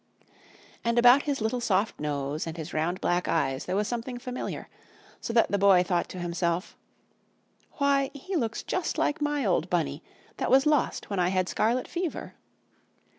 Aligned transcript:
And 0.83 0.97
about 0.97 1.21
his 1.21 1.41
little 1.41 1.61
soft 1.61 1.99
nose 1.99 2.47
and 2.47 2.57
his 2.57 2.73
round 2.73 2.99
black 3.01 3.27
eyes 3.27 3.65
there 3.65 3.75
was 3.75 3.87
something 3.87 4.17
familiar, 4.17 4.67
so 5.19 5.31
that 5.31 5.51
the 5.51 5.59
Boy 5.59 5.83
thought 5.83 6.09
to 6.09 6.17
himself: 6.17 6.75
"Why, 7.73 8.09
he 8.15 8.35
looks 8.35 8.63
just 8.63 8.97
like 8.97 9.21
my 9.21 9.45
old 9.45 9.69
Bunny 9.69 10.01
that 10.37 10.49
was 10.49 10.65
lost 10.65 11.11
when 11.11 11.19
I 11.19 11.27
had 11.27 11.47
scarlet 11.47 11.87
fever!" 11.87 12.33